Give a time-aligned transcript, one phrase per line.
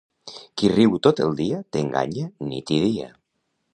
[0.61, 3.11] Qui riu tot el dia t'enganya nit i dia.